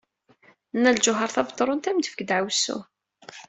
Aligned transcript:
Nna 0.75 0.91
Lǧuheṛ 0.95 1.29
Tabetṛunt 1.31 1.89
ad 1.89 1.91
am-tefk 1.93 2.19
ddeɛwessu. 2.23 2.77